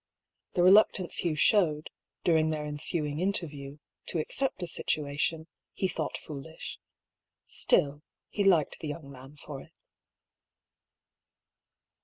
[0.53, 1.91] The reluctance Hugh showed,
[2.23, 3.77] during their ensuing interview,
[4.07, 6.79] to accept the situation, he thought foolish.
[7.45, 9.73] Still, he liked the young man for it.